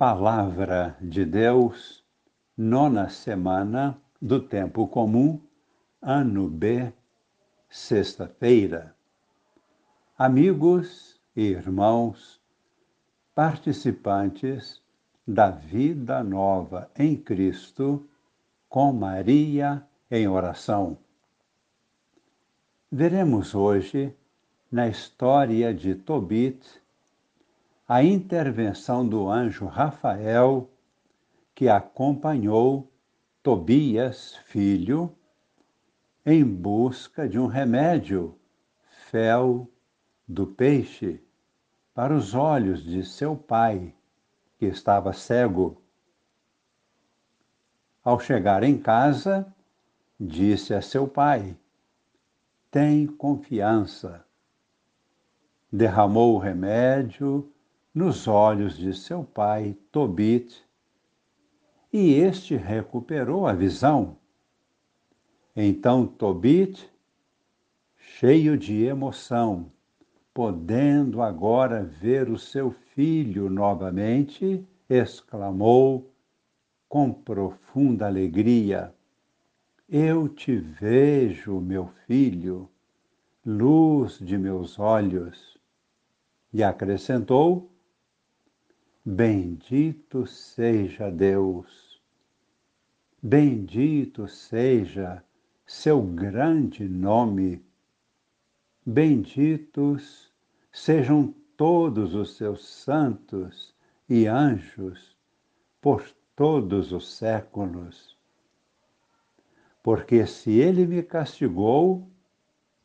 [0.00, 2.02] Palavra de Deus,
[2.56, 5.38] nona semana do Tempo Comum,
[6.00, 6.90] ano B,
[7.68, 8.96] sexta-feira.
[10.16, 12.40] Amigos e irmãos,
[13.34, 14.80] participantes
[15.28, 18.08] da vida nova em Cristo,
[18.70, 20.96] com Maria em oração.
[22.90, 24.16] Veremos hoje,
[24.72, 26.79] na história de Tobit,
[27.90, 30.70] a intervenção do anjo Rafael,
[31.52, 32.88] que acompanhou
[33.42, 35.12] Tobias, filho,
[36.24, 38.38] em busca de um remédio,
[39.10, 39.68] fel
[40.28, 41.20] do peixe,
[41.92, 43.92] para os olhos de seu pai,
[44.56, 45.82] que estava cego.
[48.04, 49.52] Ao chegar em casa,
[50.18, 51.56] disse a seu pai:
[52.70, 54.24] Tem confiança.
[55.72, 57.52] Derramou o remédio
[57.94, 60.64] nos olhos de seu pai, Tobit,
[61.92, 64.16] e este recuperou a visão.
[65.56, 66.88] Então Tobit,
[67.96, 69.72] cheio de emoção,
[70.32, 76.10] podendo agora ver o seu filho novamente, exclamou
[76.88, 78.94] com profunda alegria:
[79.88, 82.68] Eu te vejo, meu filho,
[83.44, 85.58] luz de meus olhos.
[86.52, 87.69] E acrescentou:
[89.02, 91.98] Bendito seja Deus,
[93.22, 95.24] bendito seja
[95.64, 97.64] seu grande nome,
[98.84, 100.30] benditos
[100.70, 103.74] sejam todos os seus santos
[104.06, 105.16] e anjos
[105.80, 106.04] por
[106.36, 108.18] todos os séculos.
[109.82, 112.06] Porque se ele me castigou,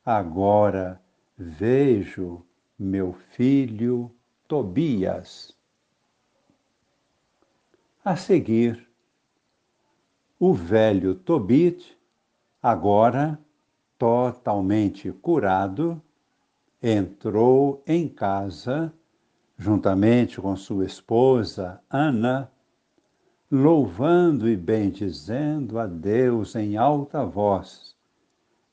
[0.06, 1.02] agora
[1.38, 2.42] vejo
[2.80, 4.10] meu filho
[4.48, 5.54] Tobias.
[8.08, 8.88] A seguir,
[10.40, 11.98] o velho Tobit,
[12.62, 13.40] agora
[13.98, 16.00] totalmente curado,
[16.84, 18.94] entrou em casa,
[19.58, 22.52] juntamente com sua esposa Ana,
[23.52, 27.96] louvando e bendizendo a Deus em alta voz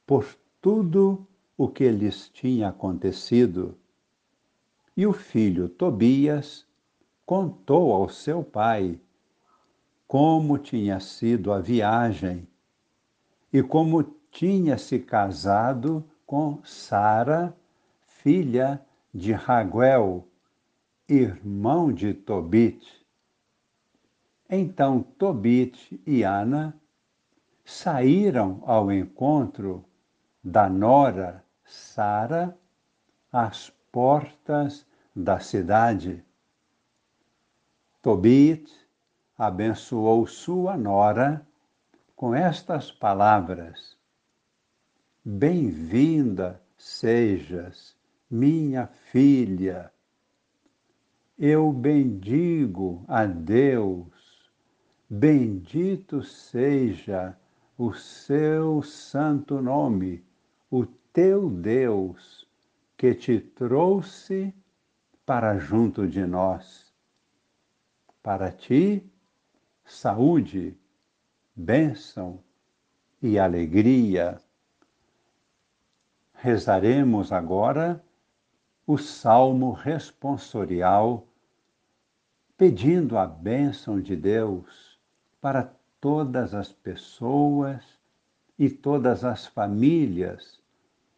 [0.06, 0.26] por
[0.60, 1.26] tudo
[1.56, 3.78] o que lhes tinha acontecido.
[4.94, 6.66] E o filho Tobias
[7.24, 9.00] contou ao seu pai
[10.12, 12.46] como tinha sido a viagem
[13.50, 17.56] e como tinha se casado com Sara,
[18.04, 18.84] filha
[19.14, 20.28] de Raguel,
[21.08, 22.86] irmão de Tobit.
[24.50, 26.78] Então Tobit e Ana
[27.64, 29.82] saíram ao encontro
[30.44, 32.54] da nora Sara
[33.32, 34.86] às portas
[35.16, 36.22] da cidade.
[38.02, 38.81] Tobit
[39.42, 41.44] abençoou sua nora
[42.14, 43.98] com estas palavras:
[45.24, 47.96] Bem-vinda sejas,
[48.30, 49.92] minha filha.
[51.36, 54.48] Eu bendigo a Deus,
[55.10, 57.36] bendito seja
[57.76, 60.24] o seu santo nome,
[60.70, 62.48] o teu Deus,
[62.96, 64.54] que te trouxe
[65.26, 66.94] para junto de nós.
[68.22, 69.11] Para ti,
[69.84, 70.76] saúde,
[71.54, 72.40] bênção
[73.20, 74.40] e alegria.
[76.34, 78.02] Rezaremos agora
[78.86, 81.26] o salmo responsorial,
[82.56, 84.98] pedindo a bênção de Deus
[85.40, 87.98] para todas as pessoas
[88.58, 90.60] e todas as famílias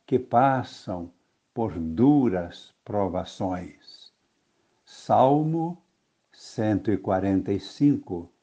[0.07, 1.11] que passam
[1.55, 4.13] por duras provações.
[4.85, 5.83] Salmo
[6.33, 8.34] 145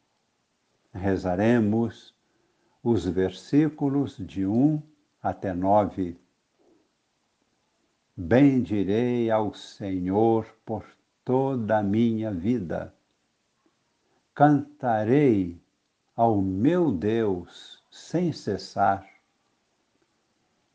[0.94, 2.14] rezaremos
[2.84, 4.82] os versículos de 1
[5.22, 6.20] até 9.
[8.16, 10.86] Bendirei ao Senhor por
[11.24, 12.94] toda a minha vida.
[14.34, 15.62] Cantarei
[16.16, 19.08] ao meu Deus sem cessar.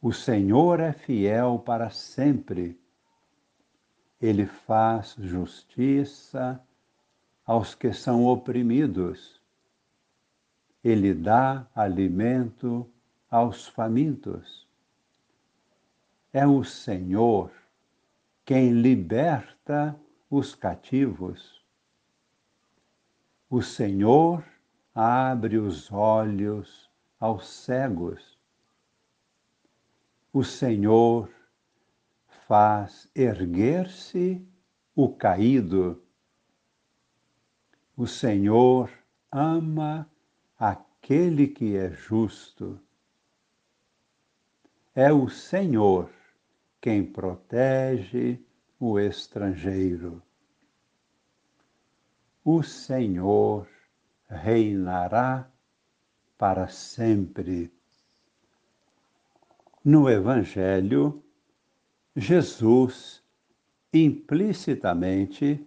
[0.00, 2.80] O Senhor é fiel para sempre.
[4.20, 6.60] Ele faz justiça
[7.44, 9.40] aos que são oprimidos
[10.88, 12.88] ele dá alimento
[13.28, 14.68] aos famintos.
[16.32, 17.50] É o Senhor
[18.44, 19.98] quem liberta
[20.30, 21.60] os cativos.
[23.50, 24.44] O Senhor
[24.94, 28.38] abre os olhos aos cegos.
[30.32, 31.28] O Senhor
[32.46, 34.40] faz erguer-se
[34.94, 36.00] o caído.
[37.96, 38.88] o Senhor
[39.32, 40.08] ama
[40.58, 42.80] aquele que é justo.
[44.94, 46.10] É o Senhor
[46.80, 48.40] quem protege
[48.78, 50.22] o estrangeiro.
[52.44, 53.68] O Senhor
[54.28, 55.50] reinará
[56.38, 57.72] para sempre.
[59.84, 61.22] No Evangelho,
[62.14, 63.22] Jesus
[63.92, 65.66] implicitamente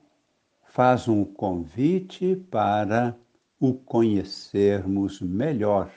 [0.65, 3.17] faz um convite para
[3.59, 5.91] o conhecermos melhor.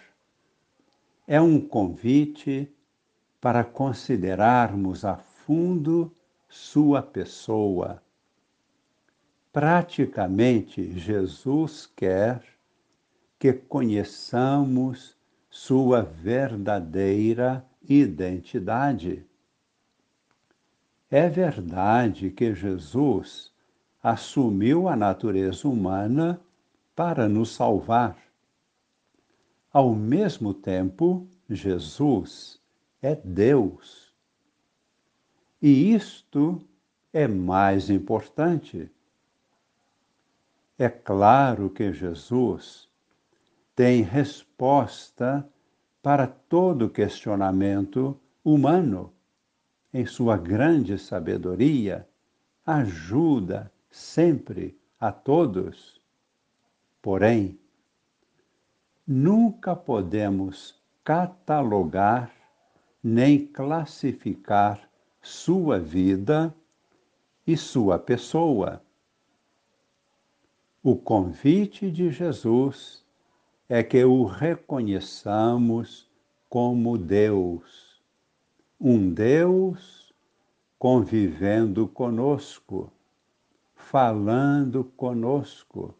[1.26, 2.68] É um convite
[3.40, 6.12] para considerarmos a fundo
[6.48, 8.02] sua pessoa.
[9.52, 12.42] Praticamente, Jesus quer
[13.38, 15.16] que conheçamos
[15.50, 19.26] sua verdadeira identidade.
[21.10, 23.52] É verdade que Jesus
[24.02, 26.40] assumiu a natureza humana
[26.94, 28.16] para nos salvar.
[29.72, 32.60] Ao mesmo tempo, Jesus
[33.00, 34.12] é Deus.
[35.60, 36.60] E isto
[37.12, 38.90] é mais importante.
[40.78, 42.88] É claro que Jesus
[43.74, 45.48] tem resposta
[46.02, 49.12] para todo questionamento humano.
[49.94, 52.08] Em sua grande sabedoria,
[52.66, 56.01] ajuda sempre a todos.
[57.02, 57.58] Porém,
[59.04, 62.32] nunca podemos catalogar
[63.02, 64.88] nem classificar
[65.20, 66.54] sua vida
[67.44, 68.80] e sua pessoa.
[70.80, 73.04] O convite de Jesus
[73.68, 76.08] é que o reconheçamos
[76.48, 78.00] como Deus,
[78.80, 80.14] um Deus
[80.78, 82.92] convivendo conosco,
[83.74, 85.94] falando conosco,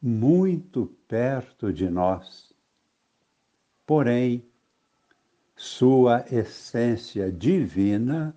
[0.00, 2.52] muito perto de nós.
[3.86, 4.48] Porém,
[5.56, 8.34] sua essência divina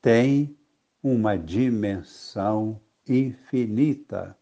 [0.00, 0.56] tem
[1.02, 4.36] uma dimensão infinita.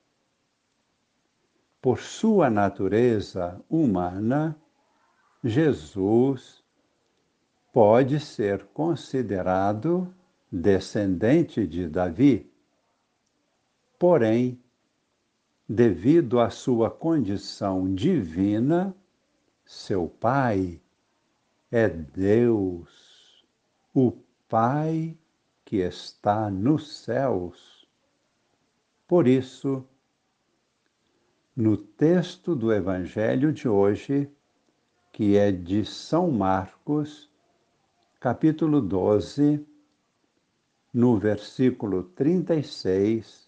[1.81, 4.61] Por sua natureza humana,
[5.43, 6.63] Jesus
[7.73, 10.13] pode ser considerado
[10.51, 12.53] descendente de Davi.
[13.99, 14.61] Porém,
[15.69, 18.97] devido à sua condição divina,
[19.67, 20.81] seu pai
[21.71, 23.45] é Deus,
[23.95, 24.13] o
[24.49, 25.15] Pai
[25.63, 27.87] que está nos céus.
[29.07, 29.85] Por isso,
[31.55, 34.31] no texto do Evangelho de hoje,
[35.13, 37.31] que é de São Marcos,
[38.19, 39.63] capítulo 12,
[40.95, 43.48] no versículo 36,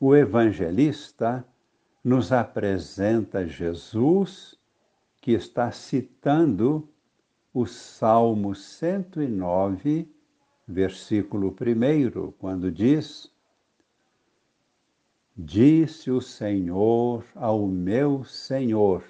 [0.00, 1.44] o evangelista
[2.04, 4.56] nos apresenta Jesus
[5.20, 6.88] que está citando
[7.52, 10.08] o Salmo 109,
[10.66, 13.30] versículo 1, quando diz:
[15.36, 19.02] Disse o Senhor ao meu Senhor: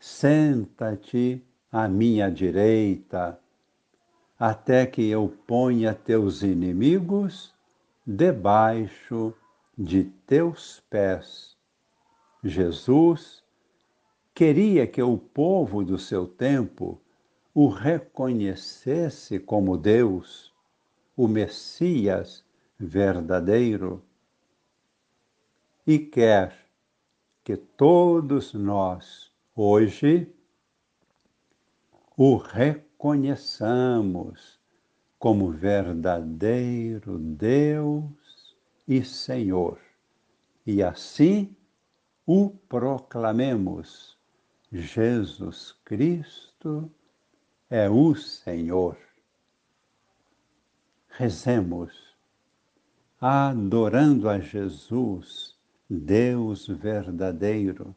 [0.00, 3.38] Senta-te à minha direita,
[4.38, 7.54] até que eu ponha teus inimigos
[8.06, 9.34] debaixo
[9.78, 11.56] de teus pés.
[12.42, 13.44] Jesus
[14.34, 17.00] queria que o povo do seu tempo
[17.54, 20.52] o reconhecesse como Deus,
[21.16, 22.44] o Messias
[22.78, 24.02] verdadeiro.
[25.86, 26.56] E quer
[27.44, 30.32] que todos nós, hoje,
[32.16, 34.61] o reconheçamos
[35.22, 38.56] como verdadeiro Deus
[38.88, 39.78] e Senhor,
[40.66, 41.54] e assim
[42.26, 44.18] o proclamemos.
[44.72, 46.90] Jesus Cristo
[47.70, 48.98] é o Senhor.
[51.10, 51.92] Rezemos,
[53.20, 55.56] adorando a Jesus,
[55.88, 57.94] Deus verdadeiro,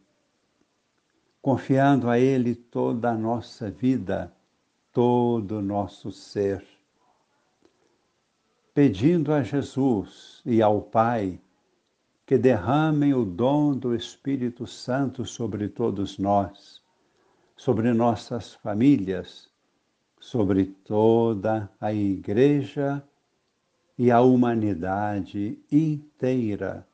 [1.41, 4.31] confiando a Ele toda a nossa vida,
[4.93, 6.74] todo o nosso ser,
[8.75, 11.39] pedindo a Jesus e ao Pai
[12.25, 16.83] que derramem o dom do Espírito Santo sobre todos nós,
[17.55, 19.49] sobre nossas famílias,
[20.19, 23.01] sobre toda a Igreja
[23.97, 26.85] e a humanidade inteira,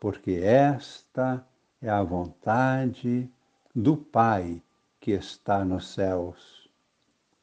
[0.00, 1.46] porque esta
[1.80, 3.30] é a vontade
[3.72, 4.60] do Pai
[4.98, 6.68] que está nos céus.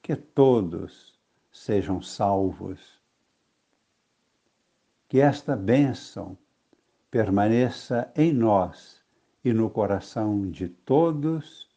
[0.01, 1.18] Que todos
[1.50, 2.97] sejam salvos.
[5.08, 6.38] Que esta bênção
[7.10, 9.02] permaneça em nós
[9.44, 11.70] e no coração de todos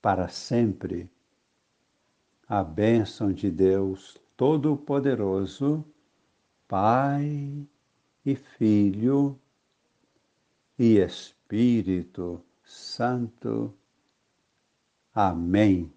[0.00, 1.10] para sempre.
[2.48, 5.84] A bênção de Deus Todo-Poderoso,
[6.68, 7.66] Pai
[8.24, 9.36] e Filho
[10.78, 13.74] e Espírito Santo.
[15.12, 15.95] Amém.